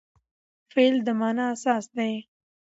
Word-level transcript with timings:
فعل 0.71 0.95
د 1.05 1.07
مانا 1.19 1.45
اساس 1.53 1.85
دئ. 1.95 2.15